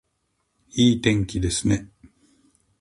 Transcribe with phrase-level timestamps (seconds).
[0.71, 1.87] いい天気ですね